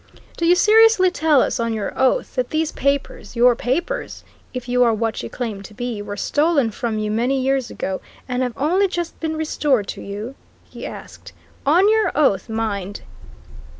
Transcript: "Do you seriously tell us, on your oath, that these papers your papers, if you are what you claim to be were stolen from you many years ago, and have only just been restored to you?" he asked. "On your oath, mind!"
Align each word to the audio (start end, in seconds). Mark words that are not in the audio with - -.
"Do 0.35 0.47
you 0.47 0.55
seriously 0.55 1.11
tell 1.11 1.43
us, 1.43 1.59
on 1.59 1.73
your 1.73 1.93
oath, 1.95 2.33
that 2.33 2.49
these 2.49 2.71
papers 2.71 3.35
your 3.35 3.55
papers, 3.55 4.23
if 4.51 4.67
you 4.67 4.81
are 4.83 4.95
what 4.95 5.21
you 5.21 5.29
claim 5.29 5.61
to 5.61 5.75
be 5.75 6.01
were 6.01 6.17
stolen 6.17 6.71
from 6.71 6.97
you 6.97 7.11
many 7.11 7.39
years 7.39 7.69
ago, 7.69 8.01
and 8.27 8.41
have 8.41 8.57
only 8.57 8.87
just 8.87 9.19
been 9.19 9.37
restored 9.37 9.85
to 9.89 10.01
you?" 10.01 10.33
he 10.67 10.87
asked. 10.87 11.33
"On 11.67 11.87
your 11.87 12.11
oath, 12.15 12.49
mind!" 12.49 13.01